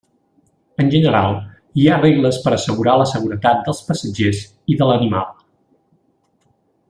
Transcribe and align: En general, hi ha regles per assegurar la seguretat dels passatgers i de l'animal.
En 0.83 0.87
general, 0.93 1.35
hi 1.81 1.85
ha 1.91 1.99
regles 1.99 2.39
per 2.45 2.53
assegurar 2.55 2.97
la 3.01 3.07
seguretat 3.11 3.61
dels 3.67 3.83
passatgers 3.91 4.41
i 4.75 4.79
de 4.81 4.89
l'animal. 4.93 5.29